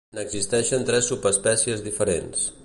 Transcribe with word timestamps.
N'existeixen 0.17 0.87
tres 0.87 1.11
subespècies 1.11 1.85
diferents. 1.91 2.49